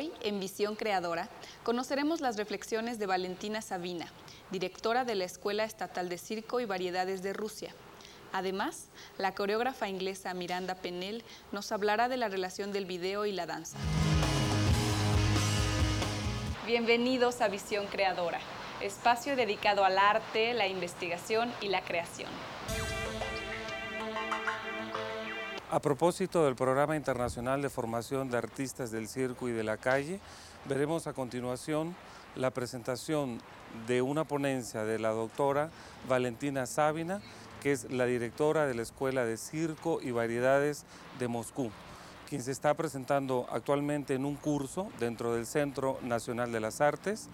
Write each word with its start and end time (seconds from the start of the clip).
Hoy, 0.00 0.10
en 0.22 0.40
Visión 0.40 0.76
Creadora, 0.76 1.28
conoceremos 1.62 2.22
las 2.22 2.38
reflexiones 2.38 2.98
de 2.98 3.04
Valentina 3.04 3.60
Sabina, 3.60 4.06
directora 4.50 5.04
de 5.04 5.14
la 5.14 5.24
Escuela 5.24 5.64
Estatal 5.64 6.08
de 6.08 6.16
Circo 6.16 6.58
y 6.58 6.64
Variedades 6.64 7.22
de 7.22 7.34
Rusia. 7.34 7.74
Además, 8.32 8.86
la 9.18 9.34
coreógrafa 9.34 9.90
inglesa 9.90 10.32
Miranda 10.32 10.74
Penel 10.74 11.22
nos 11.52 11.70
hablará 11.70 12.08
de 12.08 12.16
la 12.16 12.30
relación 12.30 12.72
del 12.72 12.86
video 12.86 13.26
y 13.26 13.32
la 13.32 13.44
danza. 13.44 13.76
Bienvenidos 16.66 17.42
a 17.42 17.48
Visión 17.48 17.86
Creadora, 17.86 18.40
espacio 18.80 19.36
dedicado 19.36 19.84
al 19.84 19.98
arte, 19.98 20.54
la 20.54 20.66
investigación 20.66 21.52
y 21.60 21.68
la 21.68 21.82
creación. 21.82 22.30
A 25.72 25.78
propósito 25.78 26.44
del 26.44 26.56
Programa 26.56 26.96
Internacional 26.96 27.62
de 27.62 27.70
Formación 27.70 28.28
de 28.28 28.36
Artistas 28.36 28.90
del 28.90 29.06
Circo 29.06 29.48
y 29.48 29.52
de 29.52 29.62
la 29.62 29.76
Calle, 29.76 30.18
veremos 30.68 31.06
a 31.06 31.12
continuación 31.12 31.94
la 32.34 32.50
presentación 32.50 33.40
de 33.86 34.02
una 34.02 34.24
ponencia 34.24 34.82
de 34.82 34.98
la 34.98 35.10
doctora 35.10 35.70
Valentina 36.08 36.66
Sabina, 36.66 37.22
que 37.62 37.70
es 37.70 37.88
la 37.88 38.06
directora 38.06 38.66
de 38.66 38.74
la 38.74 38.82
Escuela 38.82 39.24
de 39.24 39.36
Circo 39.36 40.00
y 40.02 40.10
Variedades 40.10 40.86
de 41.20 41.28
Moscú 41.28 41.70
quien 42.28 42.44
se 42.44 42.52
está 42.52 42.74
presentando 42.74 43.48
actualmente 43.50 44.14
en 44.14 44.24
un 44.24 44.36
curso 44.36 44.88
dentro 45.00 45.34
del 45.34 45.46
Centro 45.46 45.98
Nacional 46.02 46.52
de 46.52 46.60
las 46.60 46.80
Artes, 46.80 47.28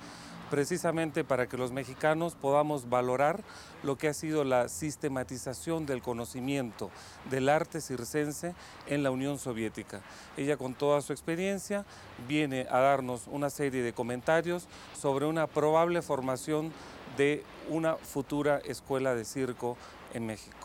precisamente 0.50 1.24
para 1.24 1.48
que 1.48 1.56
los 1.56 1.72
mexicanos 1.72 2.34
podamos 2.34 2.88
valorar 2.88 3.42
lo 3.82 3.96
que 3.96 4.08
ha 4.08 4.14
sido 4.14 4.44
la 4.44 4.68
sistematización 4.68 5.86
del 5.86 6.02
conocimiento 6.02 6.90
del 7.30 7.48
arte 7.48 7.80
circense 7.80 8.54
en 8.86 9.02
la 9.02 9.10
Unión 9.10 9.38
Soviética. 9.38 10.00
Ella 10.36 10.56
con 10.56 10.74
toda 10.74 11.00
su 11.00 11.12
experiencia 11.12 11.84
viene 12.28 12.66
a 12.70 12.78
darnos 12.78 13.26
una 13.26 13.50
serie 13.50 13.82
de 13.82 13.92
comentarios 13.92 14.68
sobre 14.98 15.26
una 15.26 15.46
probable 15.46 16.02
formación 16.02 16.72
de 17.16 17.44
una 17.68 17.96
futura 17.96 18.58
escuela 18.58 19.14
de 19.14 19.24
circo 19.24 19.76
en 20.14 20.26
México. 20.26 20.56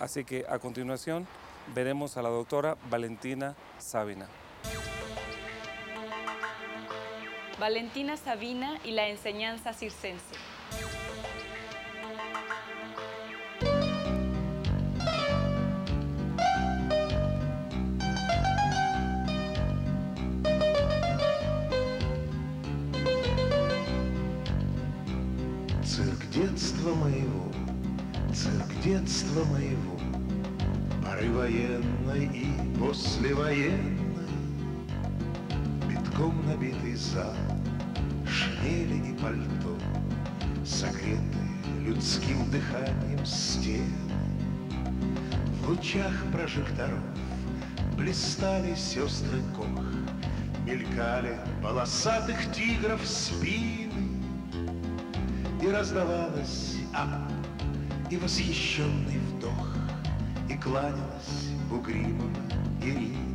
Así 0.00 0.24
que 0.24 0.44
a 0.48 0.58
continuación 0.58 1.26
veremos 1.74 2.16
a 2.16 2.22
la 2.22 2.28
doctora 2.28 2.76
Valentina 2.90 3.54
Sabina. 3.78 4.26
Valentina 7.59 8.15
Sabina 8.15 8.79
y 8.85 8.91
la 8.91 9.09
enseñanza 9.09 9.73
circense. 9.73 10.35
Цирк 25.83 26.29
детства 26.29 26.93
моего, 26.95 27.51
цирк 28.33 28.71
детства 28.83 29.43
моего, 29.45 29.99
поры 31.03 31.29
военной 31.31 32.25
и 32.27 32.79
послевоенной, 32.79 34.02
битком 36.14 36.46
набитый 36.46 36.94
зал, 36.94 37.34
шинели 38.26 39.10
и 39.10 39.12
пальто, 39.14 39.76
согретые 40.64 41.20
людским 41.80 42.50
дыханием 42.50 43.24
стены. 43.24 43.84
В 45.60 45.68
лучах 45.70 46.12
прожекторов 46.32 47.00
блистали 47.96 48.74
сестры 48.74 49.40
Кох, 49.56 49.84
мелькали 50.64 51.38
полосатых 51.62 52.52
тигров 52.52 53.04
спины, 53.04 54.20
и 55.62 55.66
раздавалось 55.68 56.76
а 56.94 57.28
и 58.10 58.16
восхищенный 58.16 59.18
вдох, 59.18 59.74
и 60.48 60.54
кланялась 60.54 61.48
Бугримова 61.68 62.30
Ирина. 62.82 63.33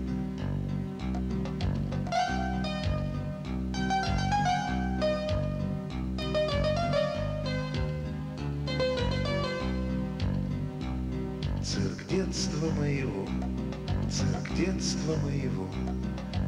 Детства 14.59 15.15
моего, 15.23 15.67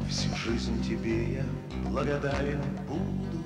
Всю 0.08 0.28
жизнь 0.36 0.82
тебе 0.84 1.36
я 1.36 1.44
благодарен 1.88 2.60
буду. 2.86 3.42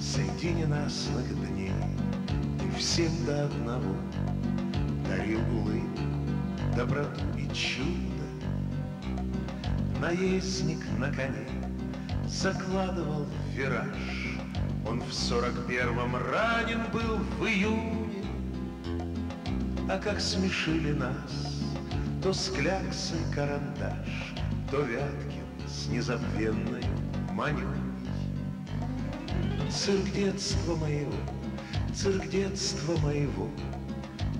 Среди 0.00 0.52
ненастных 0.52 1.26
дней 1.48 1.72
Ты 2.60 2.78
всем 2.78 3.10
до 3.26 3.46
одного 3.46 3.96
Дарил 5.08 5.40
улыбку, 5.52 6.02
доброту 6.76 7.24
и 7.36 7.52
чудо. 7.52 8.26
Наездник 10.00 10.84
на 10.98 11.10
коне 11.10 11.48
закладывал 12.28 13.24
в 13.24 13.56
вираж. 13.56 14.38
Он 14.88 15.02
в 15.02 15.12
сорок 15.12 15.66
первом 15.66 16.14
ранен 16.14 16.82
был 16.92 17.16
в 17.16 17.46
июне, 17.46 18.24
А 19.90 19.98
как 19.98 20.20
смешили 20.20 20.92
нас, 20.92 21.57
то 22.22 22.32
с 22.32 22.48
кляксой 22.48 23.20
карандаш, 23.34 24.34
То 24.70 24.82
Вяткин 24.82 25.44
с 25.66 25.86
незабвенной 25.86 26.84
манюней. 27.32 27.78
Цирк 29.70 30.12
детства 30.12 30.74
моего, 30.76 31.12
цирк 31.94 32.28
детства 32.28 32.96
моего, 32.98 33.48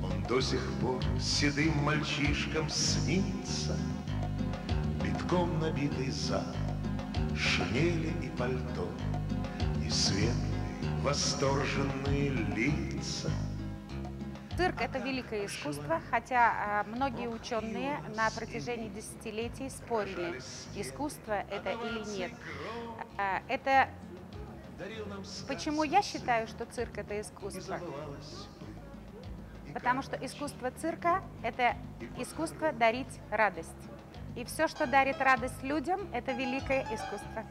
Он 0.02 0.22
до 0.28 0.40
сих 0.40 0.62
пор 0.80 1.02
седым 1.20 1.76
мальчишкам 1.84 2.68
снится, 2.68 3.76
Битком 5.02 5.60
набитый 5.60 6.10
зал, 6.10 6.54
шинели 7.36 8.12
и 8.22 8.28
пальто, 8.36 8.88
И 9.86 9.90
светлые 9.90 10.48
восторженные 11.02 12.30
лица. 12.30 13.30
Цирк– 14.58 14.80
это 14.80 14.98
великое 14.98 15.46
искусство, 15.46 16.02
хотя 16.10 16.80
а, 16.80 16.84
многие 16.88 17.28
ученые 17.28 18.02
на 18.16 18.28
протяжении 18.30 18.88
десятилетий 18.88 19.70
спорили, 19.70 20.42
искусство 20.74 21.44
это 21.48 21.70
или 21.70 22.18
нет. 22.18 22.32
А, 23.16 23.40
Это 23.46 23.88
почему 25.46 25.84
я 25.84 26.02
считаю, 26.02 26.48
что 26.48 26.66
цирк– 26.66 26.90
это 26.98 27.20
искусство? 27.20 27.78
Потому 29.72 30.02
что 30.02 30.16
искусство 30.16 30.72
цирка– 30.72 31.22
это 31.44 31.76
искусство 32.16 32.72
дарить 32.72 33.20
радость. 33.30 33.70
И 34.34 34.44
все, 34.44 34.66
что 34.66 34.88
дарит 34.88 35.20
радость 35.20 35.62
людям, 35.62 36.00
это 36.12 36.32
великое 36.32 36.82
искусство. 36.92 37.44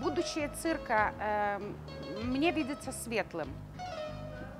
Будущее 0.00 0.48
цирка 0.48 1.12
эм, 1.20 1.76
мне 2.22 2.50
видится 2.50 2.92
светлым, 2.92 3.48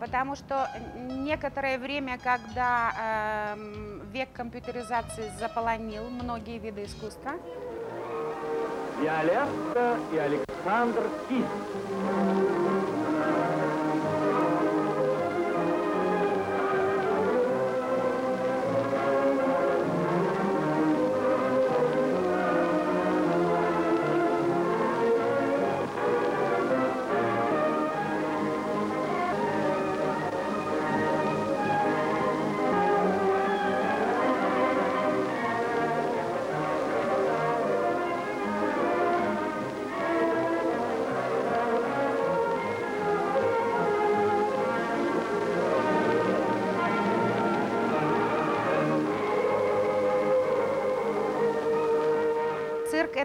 потому 0.00 0.36
что 0.36 0.68
некоторое 0.94 1.78
время, 1.78 2.18
когда 2.18 3.54
эм, 3.54 4.02
век 4.12 4.28
компьютеризации 4.32 5.30
заполонил 5.38 6.08
многие 6.08 6.58
виды 6.58 6.84
искусства, 6.84 7.32
Виолетта 9.00 9.98
и 10.12 10.16
Александр 10.16 11.08
Кист. 11.28 12.57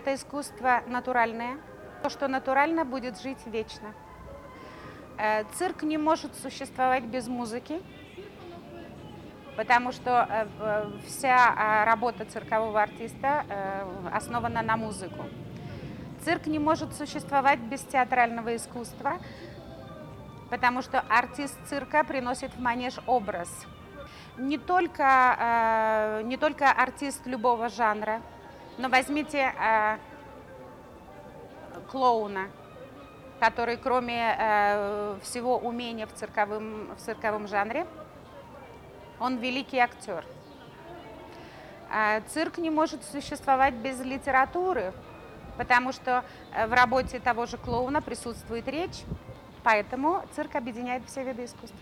Это 0.04 0.16
искусство 0.16 0.84
натуральное. 0.88 1.58
То, 2.02 2.10
что 2.10 2.28
натурально, 2.28 2.84
будет 2.84 3.22
жить 3.22 3.38
вечно. 3.46 3.94
Э, 5.18 5.46
Цирк 5.54 5.84
не 5.84 5.98
может 5.98 6.36
существовать 6.36 7.06
без 7.06 7.28
музыки. 7.28 7.82
потому 9.56 9.92
что 9.92 10.28
э, 10.30 10.48
э, 10.60 10.92
вся 11.06 11.38
э, 11.38 11.86
работа 11.86 12.26
циркового 12.26 12.82
артиста 12.82 13.46
основана 14.12 14.64
на 14.64 14.76
музыку. 14.78 15.26
Цирк 16.26 16.48
не 16.48 16.60
может 16.60 16.94
существовать 16.96 17.60
без 17.60 17.82
театрального 17.82 18.56
искусства, 18.56 19.20
потому 20.50 20.82
что 20.82 21.02
артист 21.08 21.56
цирка 21.68 22.04
приносит 22.04 22.52
в 22.56 22.60
манеж 22.60 22.96
образ. 23.06 23.50
Не 24.38 24.58
только, 24.58 26.22
не 26.24 26.38
только 26.38 26.72
артист 26.72 27.28
любого 27.28 27.70
жанра, 27.70 28.22
но 28.78 28.90
возьмите 28.90 29.54
клоуна, 31.90 32.50
который 33.40 33.78
кроме 33.78 35.18
всего 35.22 35.58
умения 35.58 36.08
в 36.08 36.14
цирковом, 36.14 36.96
в 36.96 37.00
цирковом 37.02 37.48
жанре, 37.48 37.86
он 39.20 39.38
великий 39.38 39.78
актер. 39.78 40.26
А 41.96 42.22
цирк 42.30 42.58
не 42.58 42.72
может 42.72 43.04
существовать 43.06 43.76
без 43.76 44.00
литературы, 44.02 44.94
потому 45.58 45.92
что 45.92 46.26
э, 46.52 46.66
в 46.66 46.74
работе 46.74 47.20
того 47.20 47.46
же 47.46 47.58
клоуна 47.58 48.02
присутствует 48.02 48.68
речь, 48.68 49.04
поэтому 49.64 50.24
цирк 50.36 50.56
объединяет 50.56 51.06
все 51.06 51.24
виды 51.24 51.46
искусства. 51.46 51.78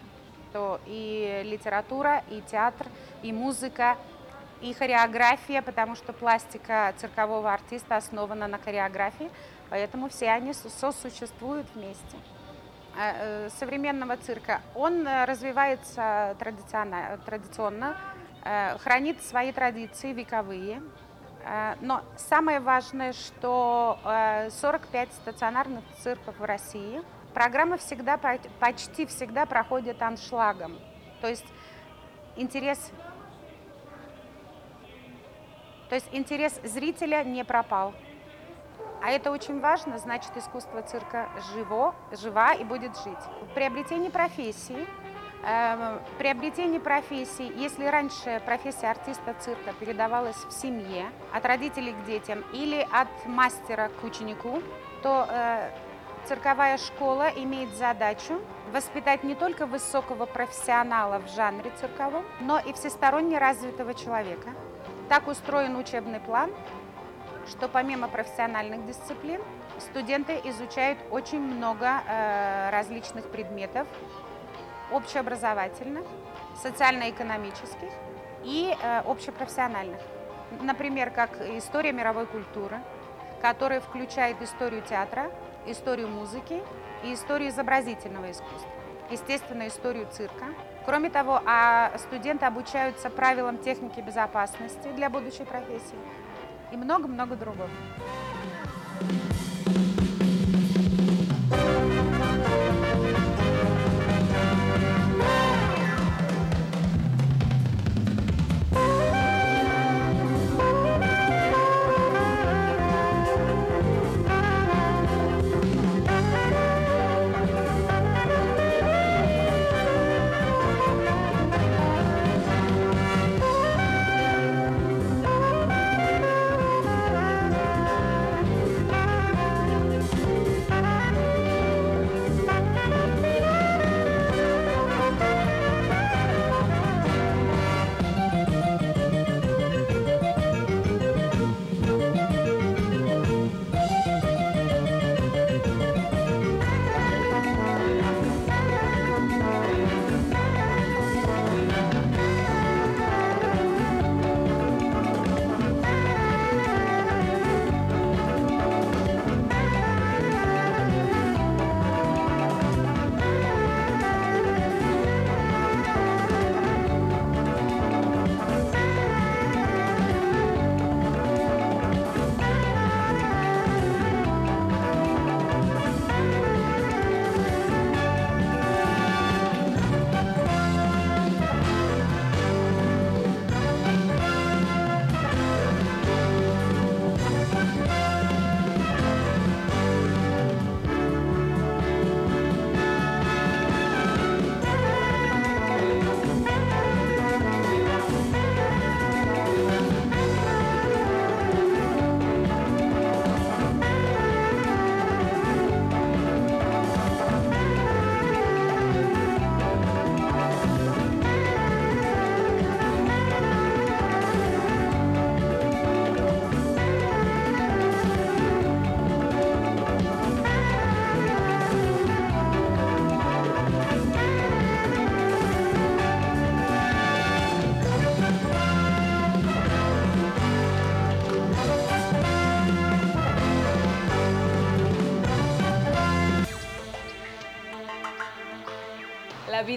То 0.51 0.81
и 0.85 1.41
литература, 1.45 2.23
и 2.29 2.41
театр, 2.41 2.88
и 3.23 3.31
музыка, 3.31 3.95
и 4.61 4.73
хореография, 4.73 5.61
потому 5.61 5.95
что 5.95 6.13
пластика 6.13 6.93
циркового 6.97 7.53
артиста 7.53 7.97
основана 7.97 8.47
на 8.47 8.57
хореографии, 8.57 9.29
поэтому 9.69 10.09
все 10.09 10.29
они 10.29 10.53
сосуществуют 10.53 11.67
вместе. 11.73 12.17
Э, 12.97 13.49
современного 13.57 14.17
цирка, 14.17 14.61
он 14.75 15.07
э, 15.07 15.25
развивается 15.25 16.35
традиционно, 16.39 17.19
традиционно 17.25 17.97
э, 18.43 18.77
хранит 18.79 19.23
свои 19.23 19.51
традиции 19.51 20.13
вековые. 20.13 20.81
Но 21.79 22.03
самое 22.17 22.59
важное, 22.59 23.13
что 23.13 23.97
45 24.51 25.11
стационарных 25.11 25.83
цирков 26.03 26.37
в 26.37 26.43
России, 26.43 27.01
программа 27.33 27.77
всегда, 27.77 28.19
почти 28.59 29.07
всегда 29.07 29.47
проходит 29.47 30.03
аншлагом. 30.03 30.77
То 31.19 31.27
есть 31.27 31.47
интерес, 32.35 32.91
то 35.91 35.95
есть 35.95 36.07
интерес 36.13 36.57
зрителя 36.63 37.21
не 37.25 37.43
пропал. 37.43 37.93
А 39.03 39.09
это 39.11 39.29
очень 39.29 39.59
важно, 39.59 39.97
значит, 39.97 40.31
искусство 40.38 40.81
цирка 40.83 41.27
живо, 41.53 41.93
жива 42.13 42.53
и 42.53 42.63
будет 42.63 42.95
жить. 43.03 43.19
Приобретение 43.55 44.09
профессии. 44.09 44.88
Э, 45.43 45.99
приобретение 46.17 46.79
профессии, 46.79 47.51
если 47.57 47.83
раньше 47.83 48.41
профессия 48.45 48.88
артиста 48.89 49.35
цирка 49.41 49.73
передавалась 49.73 50.38
в 50.38 50.53
семье, 50.53 51.11
от 51.33 51.45
родителей 51.45 51.91
к 51.91 52.05
детям 52.05 52.41
или 52.53 52.88
от 52.93 53.09
мастера 53.25 53.91
к 53.99 54.05
ученику, 54.05 54.61
то 55.03 55.27
э, 55.29 55.71
цирковая 56.25 56.77
школа 56.77 57.29
имеет 57.35 57.75
задачу 57.75 58.39
воспитать 58.71 59.25
не 59.25 59.35
только 59.35 59.65
высокого 59.65 60.25
профессионала 60.25 61.19
в 61.19 61.27
жанре 61.35 61.69
цирковом, 61.81 62.23
но 62.39 62.59
и 62.59 62.71
всесторонне 62.71 63.38
развитого 63.38 63.93
человека. 63.93 64.51
Так 65.11 65.27
устроен 65.27 65.75
учебный 65.75 66.21
план, 66.21 66.53
что 67.45 67.67
помимо 67.67 68.07
профессиональных 68.07 68.85
дисциплин 68.85 69.41
студенты 69.77 70.39
изучают 70.45 70.99
очень 71.11 71.41
много 71.41 72.01
э, 72.07 72.69
различных 72.69 73.29
предметов, 73.29 73.89
общеобразовательных, 74.89 76.05
социально-экономических 76.55 77.89
и 78.45 78.73
э, 78.81 78.99
общепрофессиональных. 78.99 79.99
Например, 80.61 81.09
как 81.09 81.41
история 81.41 81.91
мировой 81.91 82.25
культуры, 82.25 82.79
которая 83.41 83.81
включает 83.81 84.41
историю 84.41 84.81
театра, 84.81 85.29
историю 85.65 86.07
музыки 86.07 86.63
и 87.03 87.13
историю 87.13 87.49
изобразительного 87.49 88.31
искусства, 88.31 88.69
естественно, 89.09 89.67
историю 89.67 90.07
цирка. 90.09 90.45
Кроме 90.85 91.09
того, 91.09 91.41
а 91.45 91.91
студенты 91.97 92.45
обучаются 92.45 93.09
правилам 93.09 93.57
техники 93.59 93.99
безопасности 93.99 94.87
для 94.95 95.09
будущей 95.09 95.43
профессии, 95.43 95.99
и 96.71 96.77
много-много 96.77 97.35
другого. 97.35 97.69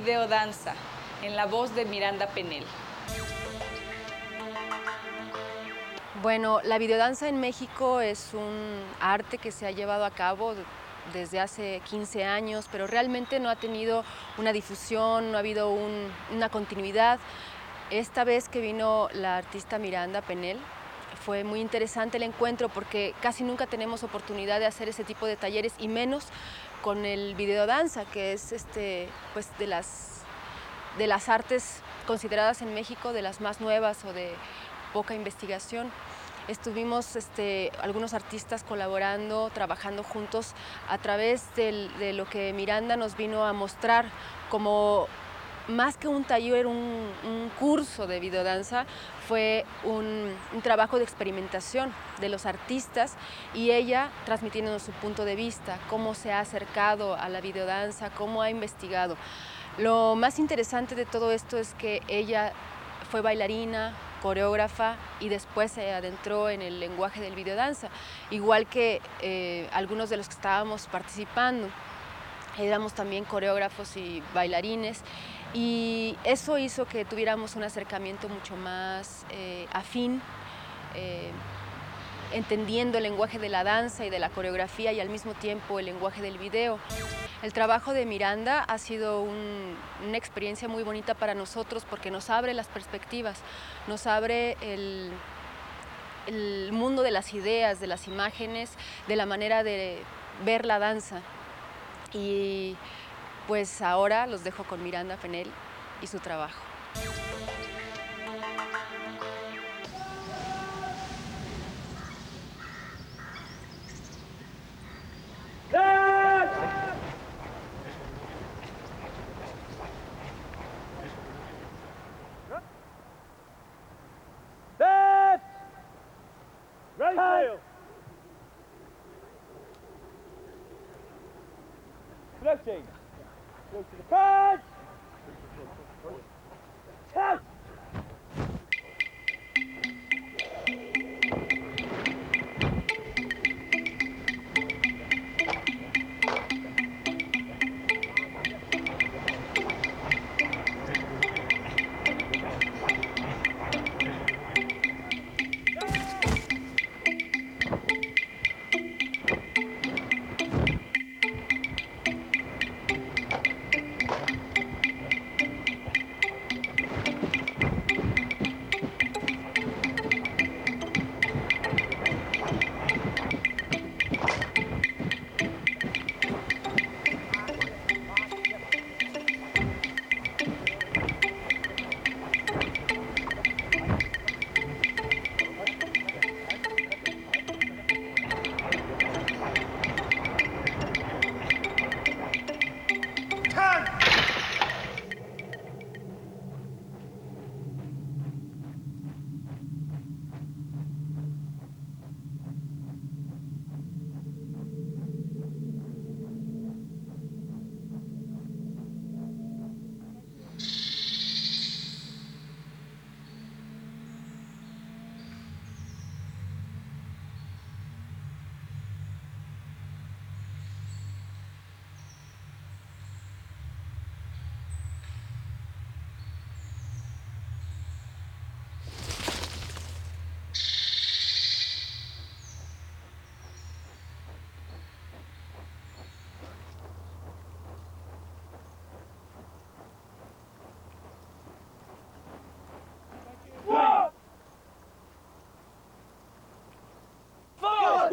Videodanza 0.01 0.75
en 1.23 1.37
la 1.37 1.47
voz 1.47 1.73
de 1.77 1.85
Miranda 1.85 2.27
Penel. 2.27 2.65
Bueno, 6.21 6.61
la 6.65 6.79
videodanza 6.79 7.29
en 7.29 7.39
México 7.39 8.01
es 8.01 8.35
un 8.35 8.83
arte 9.01 9.39
que 9.39 9.53
se 9.53 9.69
ha 9.69 9.71
llevado 9.71 10.05
a 10.05 10.11
cabo 10.11 10.55
desde 11.13 11.39
hace 11.39 11.81
15 11.89 12.25
años, 12.25 12.69
pero 12.73 12.89
realmente 12.89 13.39
no 13.39 13.49
ha 13.49 13.55
tenido 13.55 14.05
una 14.37 14.53
difusión, 14.53 15.31
no 15.31 15.37
ha 15.37 15.41
habido 15.41 15.71
una 15.71 16.49
continuidad. 16.49 17.21
Esta 17.91 18.25
vez 18.25 18.49
que 18.49 18.61
vino 18.61 19.09
la 19.13 19.37
artista 19.37 19.79
Miranda 19.79 20.23
Penel, 20.23 20.59
fue 21.25 21.43
muy 21.43 21.61
interesante 21.61 22.19
el 22.19 22.23
encuentro 22.23 22.69
porque 22.69 23.15
casi 23.23 23.45
nunca 23.45 23.67
tenemos 23.67 24.03
oportunidad 24.03 24.61
de 24.61 24.67
hacer 24.67 24.89
ese 24.89 25.05
tipo 25.05 25.27
de 25.27 25.37
talleres 25.37 25.73
y 25.79 25.89
menos 25.89 26.27
con 26.83 27.07
el 27.07 27.35
videodanza, 27.35 28.05
que 28.05 28.35
es 28.35 28.53
este, 28.53 29.09
pues 29.33 29.49
de 29.59 29.67
las, 29.67 30.23
de 30.99 31.07
las 31.07 31.31
artes 31.31 31.81
consideradas 32.07 32.61
en 32.61 32.75
México 32.75 33.15
de 33.15 33.23
las 33.23 33.41
más 33.41 33.61
nuevas 33.61 34.05
o 34.05 34.13
de 34.13 34.35
poca 34.93 35.15
investigación. 35.15 35.91
Estuvimos 36.47 37.17
este, 37.17 37.73
algunos 37.81 38.13
artistas 38.13 38.63
colaborando, 38.63 39.49
trabajando 39.49 40.03
juntos 40.03 40.53
a 40.91 40.99
través 40.99 41.43
de 41.57 42.13
lo 42.13 42.27
que 42.27 42.53
Miranda 42.53 42.99
nos 42.99 43.17
vino 43.17 43.47
a 43.47 43.55
mostrar 43.55 44.05
como 44.51 45.09
más 45.69 45.97
que 45.97 46.09
un 46.09 46.25
taller, 46.25 46.67
un, 46.67 47.11
un 47.25 47.51
curso 47.59 48.07
de 48.07 48.21
videodanza, 48.21 48.87
fue 49.29 49.65
un, 49.85 50.35
un, 50.53 50.63
trabajo 50.63 50.99
de 50.99 51.05
experimentación 51.05 51.93
de 52.21 52.29
los 52.29 52.47
artistas 52.47 53.17
y 53.55 53.71
ella 53.71 54.11
transmitiéndonos 54.27 54.83
su 54.83 54.93
punto 54.93 55.25
de 55.25 55.37
vista, 55.37 55.79
cómo 55.89 56.15
se 56.15 56.33
ha 56.33 56.41
acercado 56.41 57.15
a 57.15 57.29
la 57.29 57.41
videodanza, 57.41 58.11
cómo 58.11 58.43
ha 58.43 58.51
investigado. 58.51 59.17
Lo 59.79 60.15
más 60.15 60.39
interesante 60.39 60.95
de 60.95 61.05
todo 61.05 61.33
esto 61.33 61.59
es 61.59 61.75
que 61.75 62.03
ella 62.09 62.53
fue 63.11 63.23
bailarina, 63.23 63.93
coreógrafa 64.23 64.97
y 65.21 65.29
después 65.29 65.71
se 65.73 65.93
adentró 65.93 66.49
en 66.49 66.63
el 66.63 66.81
lenguaje 66.81 67.21
del 67.21 67.35
videodanza, 67.35 67.89
igual 68.31 68.67
que 68.67 69.03
eh, 69.21 69.69
algunos 69.73 70.11
de 70.11 70.17
los 70.17 70.29
que 70.29 70.35
estábamos 70.35 70.87
participando. 70.87 71.69
Éramos 72.59 72.95
también 72.95 73.25
coreógrafos 73.25 73.97
y 73.97 74.23
bailarines 74.33 75.03
y 75.55 76.19
eso 76.25 76.59
hizo 76.59 76.85
que 76.85 77.05
tuviéramos 77.05 77.55
un 77.55 77.63
acercamiento 77.63 78.29
mucho 78.29 78.57
más 78.57 79.25
eh, 79.31 79.69
afín, 79.73 80.21
eh, 80.97 81.31
entendiendo 82.33 82.99
el 82.99 83.05
lenguaje 83.05 83.39
de 83.39 83.49
la 83.49 83.63
danza 83.63 84.05
y 84.05 84.11
de 84.11 84.19
la 84.19 84.31
coreografía 84.31 84.93
y 84.93 84.99
al 84.99 85.09
mismo 85.09 85.33
tiempo 85.35 85.79
el 85.79 85.87
lenguaje 85.87 86.21
del 86.21 86.39
video. 86.39 86.81
El 87.43 87.53
trabajo 87.53 87.93
de 87.93 88.05
Miranda 88.05 88.65
ha 88.65 88.79
sido 88.79 89.21
un, 89.21 89.77
una 90.05 90.17
experiencia 90.17 90.67
muy 90.67 90.83
bonita 90.83 91.15
para 91.15 91.35
nosotros 91.35 91.87
porque 91.89 92.11
nos 92.11 92.31
abre 92.31 92.53
las 92.53 92.67
perspectivas, 92.67 93.39
nos 93.87 94.09
abre 94.09 94.57
el, 94.61 95.13
el 96.27 96.73
mundo 96.73 97.03
de 97.03 97.13
las 97.13 97.33
ideas, 97.33 97.79
de 97.79 97.87
las 97.87 98.09
imágenes, 98.09 98.73
de 99.07 99.15
la 99.15 99.27
manera 99.27 99.63
de 99.63 100.03
ver 100.45 100.67
la 100.67 100.81
danza. 100.81 101.21
Y 102.13 102.77
pues 103.47 103.83
ahora 103.83 104.27
los 104.27 104.45
dejo 104.45 104.65
con 104.65 104.83
Miranda 104.83 105.17
Fenel 105.17 105.51
y 106.03 106.07
su 106.07 106.19
trabajo. 106.19 106.61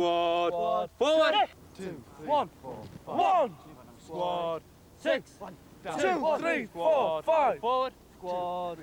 Squad. 0.02 0.90
Forward. 0.98 1.34
Two, 1.78 2.04
one, 2.26 2.50
one. 3.06 3.56
Squad. 4.04 4.62
Six. 4.98 5.32
Two, 6.00 6.38
three, 6.40 6.66
four, 6.74 7.22
five. 7.22 7.60
Forward. 7.60 7.94
Squad. 8.18 8.78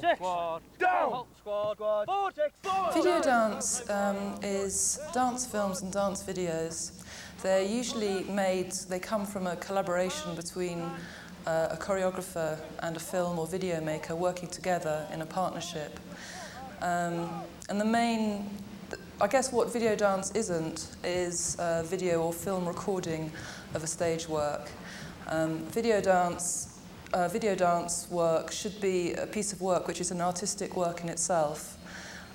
Six. 0.00 0.18
Down. 0.80 1.26
Squad. 1.38 1.78
Forward. 1.78 2.34
Six. 2.34 2.58
Forward. 2.60 2.94
Video 2.94 3.22
dance 3.22 3.88
um, 3.88 4.34
is 4.42 4.98
dance 5.12 5.46
films 5.46 5.82
and 5.82 5.92
dance 5.92 6.24
videos. 6.24 6.90
They're 7.42 7.62
usually 7.62 8.24
made, 8.24 8.72
they 8.88 8.98
come 8.98 9.26
from 9.26 9.46
a 9.46 9.54
collaboration 9.56 10.34
between 10.34 10.80
uh, 11.46 11.68
a 11.70 11.76
choreographer 11.76 12.58
and 12.80 12.96
a 12.96 13.00
film 13.00 13.38
or 13.38 13.46
video 13.46 13.80
maker 13.80 14.16
working 14.16 14.48
together 14.48 15.06
in 15.12 15.22
a 15.22 15.26
partnership. 15.26 16.00
Um, 16.80 17.30
and 17.68 17.80
the 17.80 17.84
main, 17.84 18.50
I 19.20 19.28
guess 19.28 19.52
what 19.52 19.72
video 19.72 19.94
dance 19.94 20.32
isn't 20.32 20.88
is 21.04 21.56
video 21.84 22.20
or 22.20 22.32
film 22.32 22.66
recording 22.66 23.30
of 23.72 23.84
a 23.84 23.86
stage 23.86 24.28
work. 24.28 24.68
Um, 25.28 25.58
video 25.66 26.00
dance 26.00 26.80
uh, 27.12 27.28
video 27.28 27.54
dance 27.54 28.08
work 28.10 28.50
should 28.50 28.80
be 28.80 29.12
a 29.12 29.26
piece 29.26 29.52
of 29.52 29.60
work 29.60 29.86
which 29.86 30.00
is 30.00 30.10
an 30.10 30.20
artistic 30.20 30.76
work 30.76 31.02
in 31.02 31.08
itself, 31.08 31.78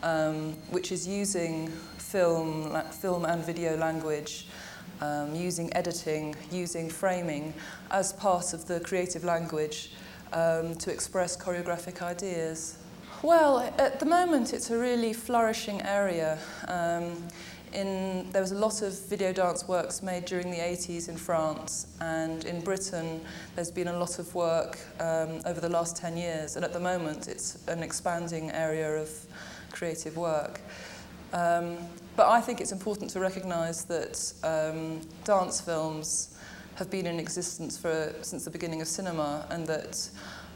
um, 0.03 0.53
which 0.69 0.93
is 0.93 1.05
using 1.05 1.67
film, 1.97 2.81
film 2.91 3.25
and 3.25 3.43
video 3.43 3.75
language, 3.75 4.47
um, 5.01 5.35
using 5.35 5.75
editing, 5.75 6.33
using 6.49 6.89
framing 6.89 7.53
as 7.91 8.13
part 8.13 8.53
of 8.53 8.67
the 8.67 8.79
creative 8.79 9.25
language 9.25 9.91
um, 10.31 10.73
to 10.75 10.89
express 10.89 11.35
choreographic 11.35 12.01
ideas. 12.01 12.77
Well, 13.21 13.59
at 13.77 13.99
the 13.99 14.05
moment, 14.05 14.53
it's 14.53 14.69
a 14.69 14.77
really 14.77 15.11
flourishing 15.11 15.81
area. 15.81 16.39
Um, 16.69 17.17
in, 17.73 18.31
there 18.31 18.41
was 18.41 18.53
a 18.53 18.57
lot 18.57 18.81
of 18.81 18.97
video 19.09 19.33
dance 19.33 19.67
works 19.67 20.01
made 20.01 20.23
during 20.23 20.49
the 20.49 20.57
80s 20.57 21.09
in 21.09 21.17
France, 21.17 21.87
and 21.99 22.45
in 22.45 22.61
Britain, 22.61 23.19
there's 23.55 23.71
been 23.71 23.89
a 23.89 23.97
lot 23.99 24.19
of 24.19 24.33
work 24.33 24.79
um, 25.01 25.41
over 25.45 25.59
the 25.59 25.67
last 25.67 25.97
10 25.97 26.15
years, 26.15 26.55
and 26.55 26.63
at 26.63 26.71
the 26.71 26.79
moment, 26.79 27.27
it's 27.27 27.67
an 27.67 27.83
expanding 27.83 28.51
area 28.51 28.89
of 28.95 29.09
creative 29.73 30.15
work. 30.15 30.61
Um, 31.33 31.77
but 32.15 32.29
I 32.29 32.39
think 32.39 32.61
it's 32.61 32.71
important 32.71 33.09
to 33.11 33.19
recognise 33.19 33.83
that 33.83 34.33
um, 34.45 35.01
dance 35.25 35.59
films 35.59 36.37
have 36.75 36.89
been 36.89 37.05
in 37.05 37.19
existence 37.19 37.77
for, 37.77 38.15
since 38.21 38.45
the 38.45 38.49
beginning 38.49 38.81
of 38.81 38.87
cinema, 38.87 39.45
and 39.49 39.67
that 39.67 40.09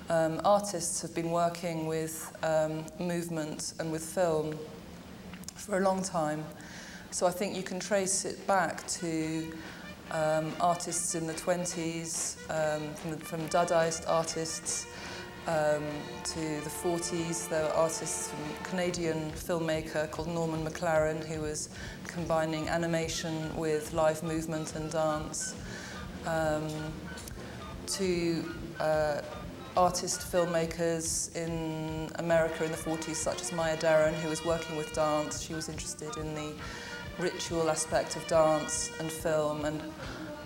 um, 0.09 0.41
artists 0.43 1.01
have 1.01 1.15
been 1.15 1.31
working 1.31 1.87
with 1.87 2.35
um, 2.43 2.85
movement 2.99 3.73
and 3.79 3.91
with 3.91 4.03
film 4.03 4.57
for 5.55 5.77
a 5.77 5.81
long 5.81 6.01
time. 6.01 6.43
So 7.11 7.27
I 7.27 7.31
think 7.31 7.55
you 7.55 7.63
can 7.63 7.79
trace 7.79 8.25
it 8.25 8.45
back 8.47 8.85
to 8.87 9.51
um, 10.11 10.51
artists 10.59 11.15
in 11.15 11.27
the 11.27 11.33
20s, 11.33 12.37
um, 12.49 12.93
from, 12.95 13.17
from 13.17 13.39
Dadaist 13.49 14.09
artists 14.09 14.87
um, 15.47 15.83
to 16.23 16.39
the 16.39 16.69
40s. 16.69 17.49
There 17.49 17.63
were 17.63 17.73
artists 17.73 18.29
from 18.29 18.39
Canadian 18.63 19.31
filmmaker 19.31 20.09
called 20.11 20.27
Norman 20.27 20.65
McLaren 20.65 21.23
who 21.23 21.41
was 21.41 21.69
combining 22.07 22.67
animation 22.69 23.55
with 23.55 23.93
live 23.93 24.23
movement 24.23 24.75
and 24.75 24.91
dance. 24.91 25.55
Um, 26.25 26.67
to 27.85 28.55
uh, 28.79 29.21
artist 29.75 30.21
filmmakers 30.21 31.35
in 31.35 32.09
America 32.15 32.63
in 32.63 32.71
the 32.71 32.77
40s, 32.77 33.15
such 33.15 33.41
as 33.41 33.51
Maya 33.51 33.77
Deren, 33.77 34.13
who 34.13 34.29
was 34.29 34.45
working 34.45 34.75
with 34.75 34.93
dance. 34.93 35.41
She 35.41 35.53
was 35.53 35.69
interested 35.69 36.15
in 36.17 36.35
the 36.35 36.53
ritual 37.17 37.69
aspect 37.69 38.15
of 38.15 38.25
dance 38.27 38.91
and 38.99 39.11
film 39.11 39.65
and 39.65 39.81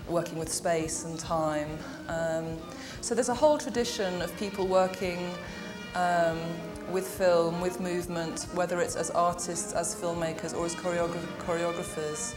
working 0.08 0.38
with 0.38 0.50
space 0.50 1.04
and 1.04 1.18
time. 1.18 1.68
Um, 2.08 2.56
so 3.00 3.14
there's 3.14 3.28
a 3.28 3.34
whole 3.34 3.58
tradition 3.58 4.22
of 4.22 4.34
people 4.38 4.66
working 4.66 5.30
um, 5.94 6.38
with 6.90 7.06
film, 7.06 7.60
with 7.60 7.80
movement, 7.80 8.46
whether 8.54 8.80
it's 8.80 8.96
as 8.96 9.10
artists, 9.10 9.72
as 9.74 9.94
filmmakers, 9.94 10.56
or 10.56 10.64
as 10.64 10.74
choreograph 10.74 11.26
choreographers. 11.38 12.34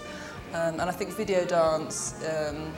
Um, 0.54 0.82
and 0.82 0.84
I 0.84 0.92
think 0.92 1.12
video 1.16 1.46
dance 1.46 2.22
um, 2.26 2.74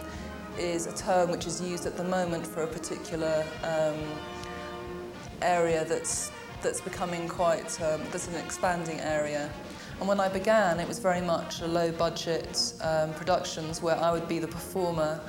is 0.58 0.88
a 0.88 0.94
term 0.94 1.32
which 1.32 1.46
is 1.46 1.62
used 1.62 1.86
at 1.86 1.98
the 1.98 2.04
moment 2.04 2.46
for 2.46 2.64
a 2.64 2.68
particular 2.68 3.46
um, 3.64 4.00
area 5.42 5.86
that's, 5.86 6.32
that's 6.62 6.82
becoming 6.82 7.28
quite, 7.28 7.80
um, 7.82 8.02
that's 8.12 8.28
an 8.28 8.36
expanding 8.36 9.00
area. 9.00 9.50
And 10.00 10.08
when 10.08 10.20
I 10.20 10.30
began, 10.30 10.80
it 10.80 10.88
was 10.88 11.00
very 11.00 11.22
much 11.22 11.62
a 11.62 11.68
low 11.68 11.92
budget 11.92 12.74
um, 12.82 13.14
productions 13.14 13.82
where 13.82 13.96
I 13.96 14.12
would 14.12 14.28
be 14.28 14.40
the 14.40 14.48
performer 14.48 15.20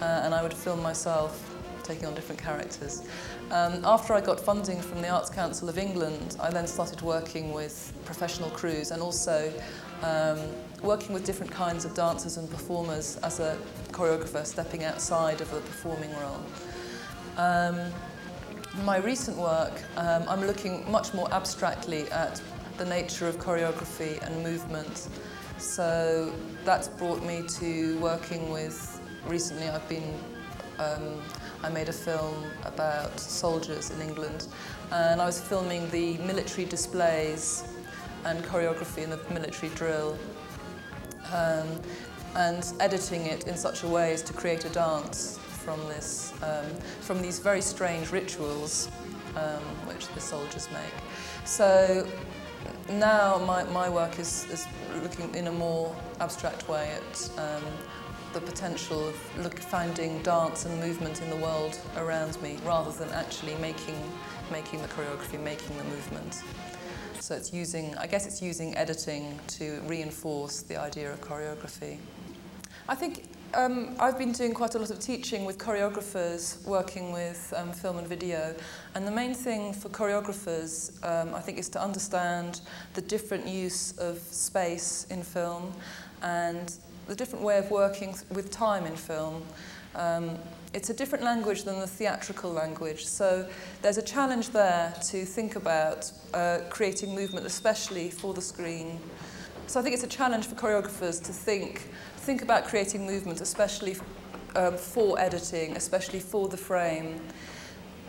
uh, 0.00 0.04
and 0.04 0.34
I 0.34 0.42
would 0.42 0.54
film 0.54 0.82
myself 0.82 1.56
taking 1.82 2.06
on 2.06 2.14
different 2.14 2.40
characters. 2.40 3.02
Um, 3.50 3.84
after 3.84 4.14
I 4.14 4.20
got 4.20 4.38
funding 4.38 4.80
from 4.80 5.02
the 5.02 5.08
Arts 5.08 5.30
Council 5.30 5.68
of 5.68 5.78
England, 5.78 6.36
I 6.40 6.50
then 6.50 6.66
started 6.66 7.02
working 7.02 7.52
with 7.52 7.92
professional 8.04 8.50
crews 8.50 8.90
and 8.90 9.02
also 9.02 9.52
um, 10.02 10.38
working 10.82 11.12
with 11.12 11.24
different 11.24 11.52
kinds 11.52 11.84
of 11.84 11.94
dancers 11.94 12.36
and 12.36 12.48
performers 12.50 13.18
as 13.22 13.40
a 13.40 13.56
choreographer 13.92 14.44
stepping 14.46 14.84
outside 14.84 15.40
of 15.40 15.52
a 15.52 15.60
performing 15.60 16.10
role. 16.16 16.42
Um, 17.36 17.78
my 18.84 18.98
recent 18.98 19.36
work, 19.36 19.72
um, 19.96 20.24
I'm 20.28 20.46
looking 20.46 20.90
much 20.90 21.12
more 21.12 21.32
abstractly 21.32 22.10
at 22.10 22.40
the 22.78 22.84
nature 22.84 23.26
of 23.26 23.36
choreography 23.36 24.22
and 24.26 24.42
movement. 24.42 25.08
So 25.58 26.32
that's 26.64 26.88
brought 26.88 27.22
me 27.22 27.42
to 27.58 27.98
working 27.98 28.50
with, 28.50 29.00
recently 29.26 29.68
I've 29.68 29.86
been, 29.88 30.14
um, 30.78 31.20
I 31.62 31.68
made 31.68 31.90
a 31.90 31.92
film 31.92 32.44
about 32.64 33.20
soldiers 33.20 33.90
in 33.90 34.00
England 34.00 34.46
and 34.92 35.20
I 35.20 35.26
was 35.26 35.40
filming 35.40 35.90
the 35.90 36.16
military 36.18 36.64
displays 36.64 37.64
and 38.24 38.42
choreography 38.44 39.02
in 39.02 39.10
the 39.10 39.20
military 39.30 39.72
drill 39.74 40.18
um, 41.32 41.68
and 42.36 42.72
editing 42.80 43.26
it 43.26 43.46
in 43.46 43.56
such 43.56 43.82
a 43.82 43.88
way 43.88 44.12
as 44.12 44.22
to 44.22 44.32
create 44.32 44.64
a 44.64 44.68
dance 44.70 45.38
from 45.38 45.80
this, 45.88 46.32
um, 46.42 46.66
from 47.00 47.20
these 47.20 47.38
very 47.38 47.60
strange 47.60 48.12
rituals 48.12 48.88
um, 49.36 49.62
which 49.86 50.08
the 50.08 50.20
soldiers 50.20 50.68
make. 50.72 50.94
So 51.44 52.06
now 52.90 53.38
my, 53.38 53.64
my 53.64 53.88
work 53.88 54.18
is, 54.18 54.46
is 54.50 54.66
looking 55.02 55.34
in 55.34 55.46
a 55.46 55.52
more 55.52 55.94
abstract 56.20 56.68
way 56.68 56.90
at 56.90 57.30
um, 57.38 57.62
the 58.32 58.40
potential 58.40 59.08
of 59.08 59.38
look, 59.38 59.58
finding 59.58 60.22
dance 60.22 60.64
and 60.64 60.80
movement 60.80 61.20
in 61.20 61.30
the 61.30 61.36
world 61.36 61.78
around 61.96 62.40
me 62.42 62.58
rather 62.64 62.92
than 62.92 63.08
actually 63.10 63.54
making, 63.56 64.00
making 64.50 64.80
the 64.82 64.88
choreography, 64.88 65.40
making 65.40 65.76
the 65.76 65.84
movement. 65.84 66.42
So 67.30 67.36
it's 67.36 67.52
using, 67.52 67.96
I 67.96 68.08
guess 68.08 68.26
it's 68.26 68.42
using 68.42 68.76
editing 68.76 69.38
to 69.58 69.80
reinforce 69.86 70.62
the 70.62 70.76
idea 70.76 71.12
of 71.12 71.20
choreography. 71.20 71.98
I 72.88 72.96
think 72.96 73.28
um, 73.54 73.94
I've 74.00 74.18
been 74.18 74.32
doing 74.32 74.52
quite 74.52 74.74
a 74.74 74.80
lot 74.80 74.90
of 74.90 74.98
teaching 74.98 75.44
with 75.44 75.56
choreographers 75.56 76.66
working 76.66 77.12
with 77.12 77.54
um, 77.56 77.70
film 77.70 77.98
and 77.98 78.08
video. 78.08 78.52
And 78.96 79.06
the 79.06 79.12
main 79.12 79.32
thing 79.32 79.72
for 79.72 79.90
choreographers, 79.90 80.90
um, 81.04 81.32
I 81.32 81.38
think, 81.38 81.58
is 81.58 81.68
to 81.68 81.80
understand 81.80 82.62
the 82.94 83.02
different 83.02 83.46
use 83.46 83.96
of 83.98 84.18
space 84.18 85.06
in 85.08 85.22
film 85.22 85.72
and 86.22 86.74
the 87.06 87.14
different 87.14 87.44
way 87.44 87.58
of 87.58 87.70
working 87.70 88.12
with 88.30 88.50
time 88.50 88.86
in 88.86 88.96
film. 88.96 89.44
Um, 89.94 90.36
it's 90.72 90.90
a 90.90 90.94
different 90.94 91.24
language 91.24 91.64
than 91.64 91.80
the 91.80 91.86
theatrical 91.86 92.50
language. 92.50 93.04
So 93.06 93.48
there's 93.82 93.98
a 93.98 94.02
challenge 94.02 94.50
there 94.50 94.94
to 95.08 95.24
think 95.24 95.56
about 95.56 96.10
uh, 96.32 96.60
creating 96.70 97.14
movement, 97.14 97.44
especially 97.44 98.10
for 98.10 98.34
the 98.34 98.42
screen. 98.42 99.00
So 99.66 99.80
I 99.80 99.82
think 99.82 99.94
it's 99.94 100.04
a 100.04 100.08
challenge 100.08 100.46
for 100.46 100.54
choreographers 100.54 101.22
to 101.24 101.32
think, 101.32 101.90
think 102.18 102.42
about 102.42 102.66
creating 102.66 103.04
movement, 103.04 103.40
especially 103.40 103.96
um, 104.54 104.76
for 104.76 105.18
editing, 105.18 105.76
especially 105.76 106.20
for 106.20 106.48
the 106.48 106.56
frame. 106.56 107.20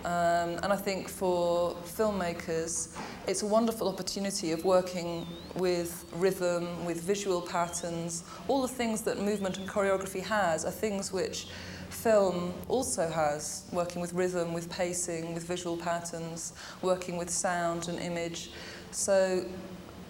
Um, 0.04 0.58
and 0.64 0.74
I 0.74 0.76
think 0.76 1.08
for 1.08 1.76
filmmakers, 1.86 2.98
it's 3.28 3.44
a 3.44 3.46
wonderful 3.46 3.88
opportunity 3.88 4.52
of 4.52 4.66
working 4.66 5.28
with 5.56 6.06
rhythm, 6.16 6.86
with 6.86 7.02
visual 7.02 7.42
patterns. 7.42 8.24
All 8.48 8.64
the 8.64 8.68
things 8.68 9.02
that 9.04 9.20
movement 9.20 9.60
and 9.60 9.70
choreography 9.70 10.24
has 10.24 10.66
are 10.66 10.72
things 10.72 11.14
which 11.14 11.48
film 11.92 12.54
also 12.68 13.10
has, 13.10 13.66
working 13.72 14.02
with 14.02 14.14
rhythm, 14.14 14.54
with 14.54 14.70
pacing, 14.70 15.34
with 15.34 15.44
visual 15.44 15.78
patterns, 15.78 16.54
working 16.82 17.18
with 17.18 17.30
sound 17.30 17.88
and 17.88 18.00
image. 18.00 18.52
So, 18.92 19.46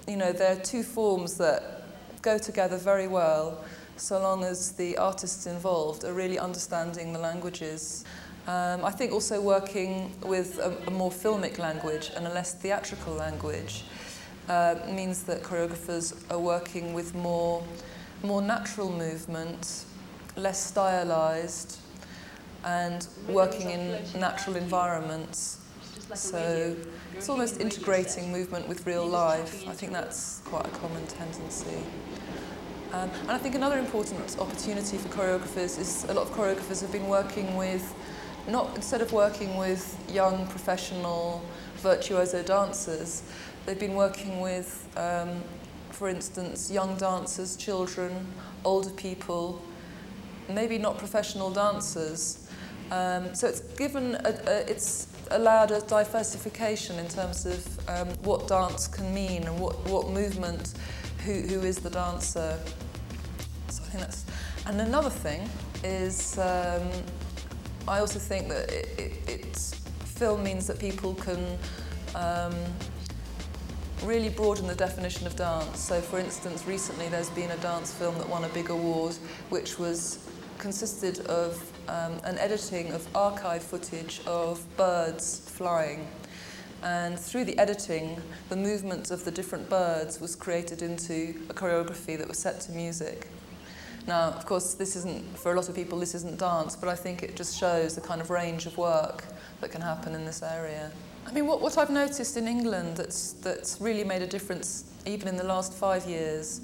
you 0.07 0.17
know, 0.17 0.31
there 0.31 0.53
are 0.53 0.59
two 0.59 0.83
forms 0.83 1.37
that 1.37 1.83
go 2.21 2.37
together 2.37 2.77
very 2.77 3.07
well 3.07 3.63
so 3.97 4.19
long 4.19 4.43
as 4.43 4.71
the 4.73 4.97
artists 4.97 5.45
involved 5.45 6.03
are 6.03 6.13
really 6.13 6.39
understanding 6.39 7.13
the 7.13 7.19
languages. 7.19 8.03
Um, 8.47 8.83
I 8.83 8.89
think 8.89 9.11
also 9.11 9.39
working 9.39 10.11
with 10.21 10.57
a, 10.57 10.75
a 10.87 10.91
more 10.91 11.11
filmic 11.11 11.59
language 11.59 12.09
and 12.15 12.25
a 12.25 12.33
less 12.33 12.55
theatrical 12.55 13.13
language 13.13 13.83
uh, 14.49 14.75
means 14.89 15.23
that 15.23 15.43
choreographers 15.43 16.15
are 16.31 16.39
working 16.39 16.93
with 16.95 17.13
more, 17.13 17.63
more 18.23 18.41
natural 18.41 18.91
movement, 18.91 19.85
less 20.35 20.63
stylized, 20.63 21.77
and 22.63 23.07
working 23.27 23.69
in 23.69 23.99
natural 24.19 24.55
environments. 24.55 25.59
So 26.13 26.75
it's 27.15 27.29
almost 27.29 27.59
integrating 27.59 28.31
movement 28.31 28.67
with 28.67 28.85
real 28.85 29.05
life. 29.05 29.67
I 29.67 29.73
think 29.73 29.91
that's 29.91 30.41
quite 30.45 30.65
a 30.65 30.69
common 30.69 31.05
tendency. 31.07 31.77
Um, 32.93 33.09
and 33.21 33.31
I 33.31 33.37
think 33.37 33.55
another 33.55 33.79
important 33.79 34.37
opportunity 34.37 34.97
for 34.97 35.07
choreographers 35.09 35.79
is 35.79 36.03
a 36.09 36.13
lot 36.13 36.27
of 36.27 36.33
choreographers 36.33 36.81
have 36.81 36.91
been 36.91 37.07
working 37.07 37.55
with, 37.55 37.95
not 38.49 38.75
instead 38.75 39.01
of 39.01 39.13
working 39.13 39.55
with 39.55 39.97
young 40.11 40.45
professional 40.47 41.41
virtuoso 41.77 42.43
dancers, 42.43 43.23
they've 43.65 43.79
been 43.79 43.95
working 43.95 44.41
with, 44.41 44.89
um, 44.97 45.41
for 45.91 46.09
instance, 46.09 46.69
young 46.69 46.97
dancers, 46.97 47.55
children, 47.55 48.27
older 48.65 48.89
people, 48.91 49.61
maybe 50.49 50.77
not 50.77 50.97
professional 50.97 51.49
dancers, 51.51 52.49
um, 52.91 53.33
so 53.33 53.47
it's 53.47 53.61
given, 53.75 54.15
a, 54.15 54.37
a, 54.47 54.69
it's 54.69 55.07
allowed 55.31 55.71
a 55.71 55.79
diversification 55.81 56.99
in 56.99 57.07
terms 57.07 57.45
of 57.45 57.89
um, 57.89 58.09
what 58.23 58.49
dance 58.49 58.85
can 58.85 59.13
mean 59.13 59.43
and 59.43 59.57
what, 59.57 59.79
what 59.87 60.09
movement, 60.09 60.73
who, 61.25 61.33
who 61.33 61.61
is 61.61 61.77
the 61.77 61.89
dancer. 61.89 62.59
So 63.69 63.83
I 63.83 63.87
think 63.87 64.03
that's, 64.03 64.25
and 64.67 64.81
another 64.81 65.09
thing 65.09 65.49
is, 65.85 66.37
um, 66.37 66.89
I 67.87 67.99
also 67.99 68.19
think 68.19 68.49
that 68.49 68.69
it, 68.69 68.99
it, 68.99 69.29
it's, 69.29 69.73
film 70.03 70.43
means 70.43 70.67
that 70.67 70.77
people 70.77 71.15
can 71.15 71.57
um, 72.13 72.53
really 74.03 74.29
broaden 74.29 74.67
the 74.67 74.75
definition 74.75 75.25
of 75.25 75.35
dance. 75.35 75.79
So, 75.79 76.01
for 76.01 76.19
instance, 76.19 76.67
recently 76.67 77.07
there's 77.07 77.29
been 77.29 77.51
a 77.51 77.57
dance 77.57 77.93
film 77.93 78.17
that 78.17 78.27
won 78.27 78.43
a 78.43 78.49
big 78.49 78.69
award, 78.69 79.15
which 79.49 79.79
was 79.79 80.27
consisted 80.61 81.19
of 81.25 81.59
um, 81.89 82.13
an 82.23 82.37
editing 82.37 82.93
of 82.93 83.05
archive 83.15 83.63
footage 83.63 84.21
of 84.27 84.63
birds 84.77 85.49
flying. 85.49 86.07
And 86.83 87.19
through 87.19 87.45
the 87.45 87.57
editing, 87.57 88.21
the 88.49 88.55
movement 88.55 89.11
of 89.11 89.25
the 89.25 89.31
different 89.31 89.69
birds 89.69 90.21
was 90.21 90.35
created 90.35 90.81
into 90.81 91.35
a 91.49 91.53
choreography 91.53 92.17
that 92.17 92.27
was 92.27 92.37
set 92.37 92.61
to 92.61 92.71
music. 92.71 93.27
Now, 94.07 94.29
of 94.29 94.45
course, 94.45 94.75
this 94.75 94.95
isn't, 94.95 95.37
for 95.37 95.51
a 95.51 95.55
lot 95.55 95.67
of 95.67 95.75
people, 95.75 95.99
this 95.99 96.15
isn't 96.15 96.39
dance, 96.39 96.75
but 96.75 96.89
I 96.89 96.95
think 96.95 97.23
it 97.23 97.35
just 97.35 97.57
shows 97.57 97.95
the 97.95 98.01
kind 98.01 98.21
of 98.21 98.29
range 98.29 98.65
of 98.65 98.77
work 98.77 99.25
that 99.61 99.71
can 99.71 99.81
happen 99.81 100.15
in 100.15 100.25
this 100.25 100.41
area. 100.41 100.91
I 101.27 101.31
mean, 101.31 101.45
what, 101.45 101.61
what 101.61 101.77
I've 101.77 101.91
noticed 101.91 102.37
in 102.37 102.47
England 102.47 102.97
that's, 102.97 103.33
that's 103.33 103.79
really 103.79 104.03
made 104.03 104.21
a 104.21 104.27
difference, 104.27 104.85
even 105.05 105.27
in 105.27 105.37
the 105.37 105.43
last 105.43 105.73
five 105.73 106.05
years, 106.05 106.61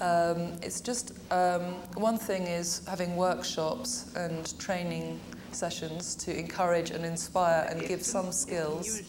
um, 0.00 0.52
it's 0.62 0.80
just 0.80 1.12
um, 1.30 1.74
one 1.94 2.18
thing 2.18 2.46
is 2.46 2.82
having 2.86 3.16
workshops 3.16 4.12
and 4.16 4.58
training 4.58 5.20
sessions 5.52 6.14
to 6.16 6.36
encourage 6.36 6.90
and 6.90 7.04
inspire 7.04 7.66
and 7.70 7.86
give 7.86 8.02
some 8.02 8.32
skills, 8.32 9.02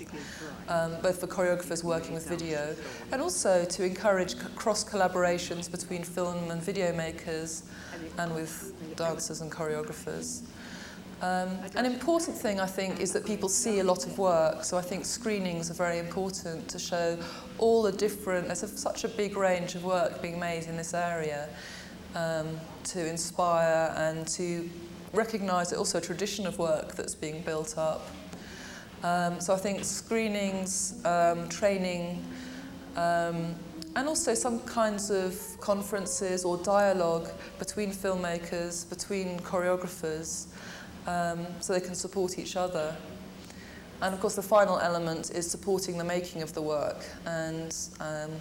um, 0.70 0.96
both 1.02 1.20
for 1.20 1.28
choreographers 1.28 1.84
working 1.84 2.14
with 2.14 2.28
video, 2.30 2.76
and 3.12 3.22
also 3.22 3.66
to 3.66 3.84
encourage 3.84 4.38
cross 4.56 4.84
collaborations 4.84 5.70
between 5.70 6.04
film 6.04 6.52
and 6.52 6.62
video 6.62 6.96
makers 6.96 7.64
and 8.18 8.34
with 8.36 8.74
dancers 8.96 9.42
and 9.42 9.52
choreographers. 9.52 10.44
Um, 11.22 11.58
an 11.76 11.86
important 11.86 12.36
thing, 12.38 12.60
I 12.60 12.66
think, 12.66 13.00
is 13.00 13.14
that 13.14 13.26
people 13.26 13.48
see 13.48 13.80
a 13.80 13.84
lot 13.84 14.06
of 14.06 14.18
work. 14.18 14.64
So 14.64 14.78
I 14.78 14.82
think 14.82 15.06
screenings 15.06 15.72
are 15.72 15.74
very 15.74 16.00
important 16.00 16.68
to 16.70 16.78
show 16.78 17.18
all 17.58 17.84
the 17.84 17.92
different, 17.92 18.48
there's 18.48 18.64
a, 18.64 18.68
such 18.68 19.06
a 19.06 19.08
big 19.08 19.38
range 19.38 19.76
of 19.76 19.86
work 19.86 20.22
being 20.22 20.40
made 20.40 20.66
in 20.66 20.76
this 20.76 20.94
area 20.94 21.48
um, 22.16 22.60
to 22.86 23.08
inspire 23.08 23.94
and 23.96 24.28
to 24.28 24.70
recognise 25.14 25.72
also 25.72 26.00
a 26.00 26.02
tradition 26.02 26.46
of 26.46 26.60
work 26.60 26.96
that's 26.96 27.16
being 27.16 27.42
built 27.44 27.78
up. 27.78 28.08
Um, 29.04 29.40
so 29.40 29.54
I 29.54 29.58
think 29.58 29.86
screenings, 29.86 31.04
um, 31.06 31.48
training, 31.48 32.26
um, 32.98 33.56
and 33.96 34.10
also 34.10 34.34
some 34.34 34.60
kinds 34.62 35.10
of 35.10 35.40
conferences 35.62 36.44
or 36.44 36.58
dialogue 36.58 37.30
between 37.60 37.92
filmmakers, 37.92 38.90
between 38.90 39.40
choreographers, 39.40 40.48
um, 41.08 41.46
so 41.60 41.74
they 41.74 41.82
can 41.82 41.96
support 41.96 42.40
each 42.40 42.56
other. 42.56 42.96
And 44.02 44.14
of 44.14 44.20
course, 44.20 44.36
the 44.36 44.44
final 44.44 44.80
element 44.80 45.32
is 45.32 45.50
supporting 45.50 45.98
the 45.98 46.04
making 46.04 46.42
of 46.42 46.54
the 46.54 46.62
work, 46.62 47.06
and 47.26 47.76
um, 48.00 48.32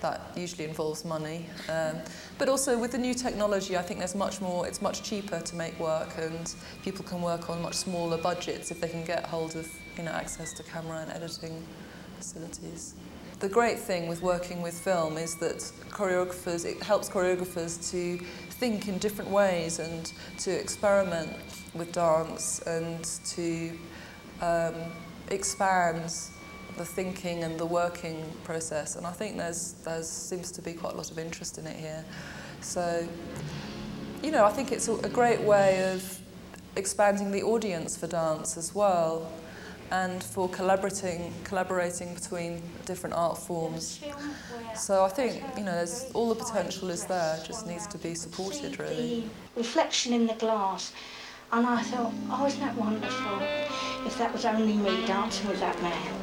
that 0.00 0.20
usually 0.36 0.64
involves 0.64 1.04
money. 1.04 1.46
Um, 1.68 1.96
but 2.38 2.48
also 2.48 2.78
with 2.78 2.92
the 2.92 2.98
new 2.98 3.14
technology, 3.14 3.76
I 3.76 3.82
think 3.82 3.98
there's 3.98 4.14
much 4.14 4.40
more, 4.40 4.66
it's 4.66 4.82
much 4.82 5.02
cheaper 5.02 5.40
to 5.40 5.56
make 5.56 5.78
work, 5.80 6.10
and 6.18 6.54
people 6.84 7.04
can 7.04 7.22
work 7.22 7.50
on 7.50 7.62
much 7.62 7.74
smaller 7.74 8.18
budgets 8.18 8.70
if 8.70 8.80
they 8.80 8.88
can 8.88 9.04
get 9.04 9.26
hold 9.26 9.56
of 9.56 9.68
you 9.96 10.04
know, 10.04 10.12
access 10.12 10.52
to 10.54 10.62
camera 10.62 10.98
and 10.98 11.10
editing 11.10 11.64
facilities. 12.18 12.94
The 13.40 13.48
great 13.48 13.78
thing 13.78 14.06
with 14.06 14.22
working 14.22 14.62
with 14.62 14.78
film 14.78 15.18
is 15.18 15.34
that 15.36 15.58
choreographers, 15.90 16.64
it 16.64 16.80
helps 16.80 17.08
choreographers 17.08 17.90
to 17.90 18.24
think 18.62 18.86
in 18.86 18.96
different 18.98 19.28
ways 19.28 19.80
and 19.80 20.12
to 20.38 20.52
experiment 20.52 21.32
with 21.74 21.90
dance 21.90 22.60
and 22.60 23.02
to 23.24 23.76
um, 24.40 24.76
expand 25.30 26.04
the 26.78 26.84
thinking 26.84 27.42
and 27.42 27.58
the 27.58 27.66
working 27.66 28.24
process. 28.44 28.94
And 28.94 29.04
I 29.04 29.10
think 29.10 29.36
there's, 29.36 29.72
there's 29.84 30.08
seems 30.08 30.52
to 30.52 30.62
be 30.62 30.74
quite 30.74 30.92
a 30.92 30.96
lot 30.96 31.10
of 31.10 31.18
interest 31.18 31.58
in 31.58 31.66
it 31.66 31.76
here. 31.76 32.04
So, 32.60 33.04
you 34.22 34.30
know, 34.30 34.44
I 34.44 34.50
think 34.50 34.70
it's 34.70 34.86
a 34.86 35.08
great 35.08 35.40
way 35.40 35.92
of 35.92 36.20
expanding 36.76 37.32
the 37.32 37.42
audience 37.42 37.96
for 37.96 38.06
dance 38.06 38.56
as 38.56 38.72
well 38.72 39.28
and 39.92 40.24
for 40.24 40.48
collaborating 40.48 41.32
collaborating 41.44 42.14
between 42.14 42.62
different 42.86 43.14
art 43.14 43.36
forms. 43.36 44.00
So 44.74 45.04
I 45.04 45.10
think 45.10 45.42
you 45.56 45.64
know 45.64 45.72
there's 45.72 46.10
all 46.14 46.30
the 46.34 46.42
potential 46.44 46.88
is 46.90 47.04
there, 47.04 47.38
just 47.46 47.66
needs 47.66 47.86
to 47.88 47.98
be 47.98 48.14
supported 48.14 48.80
really. 48.80 49.28
Reflection 49.54 50.14
in 50.14 50.26
the 50.26 50.34
glass, 50.34 50.92
and 51.52 51.66
I 51.66 51.82
thought, 51.82 52.12
oh, 52.30 52.46
isn't 52.46 52.60
that 52.60 52.74
wonderful? 52.74 53.38
If 54.06 54.16
that 54.18 54.32
was 54.32 54.46
only 54.46 54.72
me 54.72 55.06
dancing 55.06 55.48
with 55.48 55.60
that 55.60 55.80
man. 55.82 56.21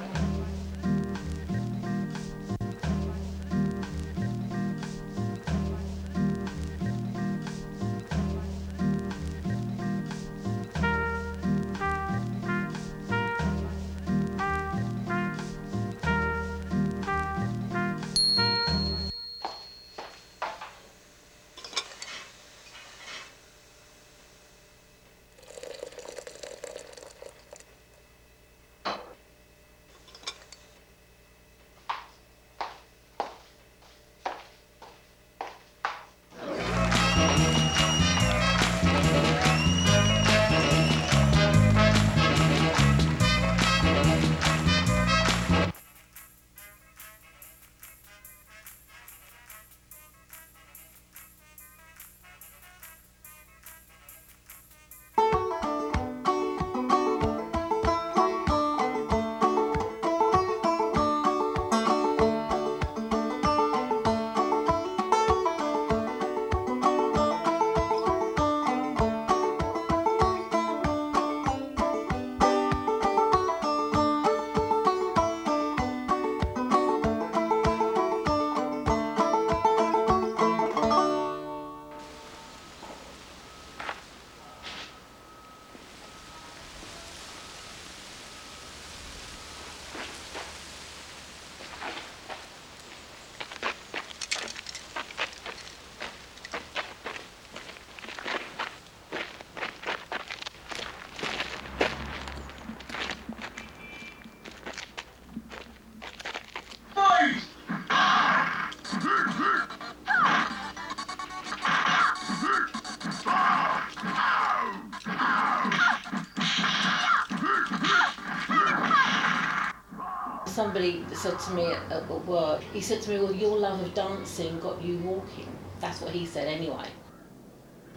Somebody 120.70 121.04
said 121.16 121.40
to 121.40 121.52
me 121.54 121.66
at, 121.66 121.92
at 121.92 122.08
work, 122.28 122.62
he 122.74 122.80
said 122.80 123.02
to 123.02 123.10
me, 123.10 123.20
Well, 123.20 123.34
your 123.34 123.58
love 123.58 123.82
of 123.82 123.92
dancing 123.96 124.60
got 124.60 124.80
you 124.84 125.00
walking. 125.00 125.48
That's 125.80 126.00
what 126.00 126.12
he 126.12 126.28
said 126.28 126.48
anyway. 126.48 126.86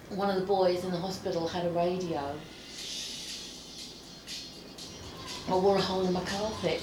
One 0.09 0.31
of 0.31 0.37
the 0.41 0.47
boys 0.47 0.83
in 0.83 0.91
the 0.91 0.97
hospital 0.97 1.47
had 1.47 1.67
a 1.67 1.71
radio. 1.71 2.35
I 5.49 5.55
wore 5.55 5.77
a 5.77 5.81
hole 5.81 6.07
in 6.07 6.15
my 6.15 6.25
carpet. 6.25 6.83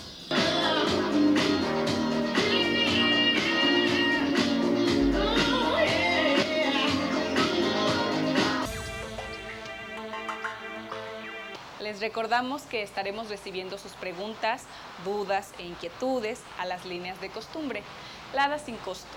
Recordamos 11.99 12.63
que 12.63 12.83
estaremos 12.83 13.29
recibiendo 13.29 13.77
sus 13.77 13.93
preguntas, 13.93 14.65
dudas 15.05 15.53
e 15.57 15.63
inquietudes 15.63 16.41
a 16.57 16.65
las 16.65 16.85
líneas 16.85 17.19
de 17.21 17.29
costumbre. 17.29 17.83
Lada 18.33 18.59
sin 18.59 18.75
costo 18.77 19.07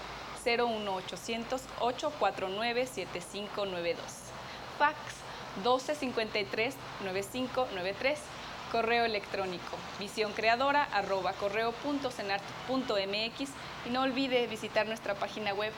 01800 0.45 1.63
849 1.81 2.87
7592. 2.87 3.97
Fax 4.79 4.97
1253 5.57 6.75
9593. 7.05 8.19
Correo 8.73 9.05
electrónico 9.05 9.77
visioncreadora 10.01 10.85
arroba 10.85 11.35
correo.cenart.mx 11.35 13.51
y 13.87 13.91
no 13.91 14.01
olvide 14.01 14.47
visitar 14.47 14.87
nuestra 14.87 15.15
página 15.15 15.53
web 15.53 15.75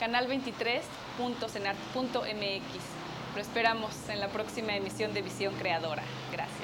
canal23.cenart.mx. 0.00 2.97
Lo 3.38 3.42
esperamos 3.42 3.94
en 4.08 4.18
la 4.18 4.26
próxima 4.26 4.74
emisión 4.74 5.14
de 5.14 5.22
Visión 5.22 5.54
Creadora. 5.54 6.02
Gracias. 6.32 6.57